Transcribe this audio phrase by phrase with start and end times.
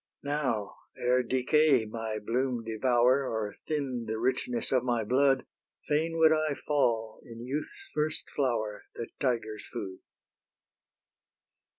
[0.23, 5.45] Now, ere decay my bloom devour Or thin the richness of my blood,
[5.85, 9.99] Fain would I fall in youth's first flower, The tigers' food.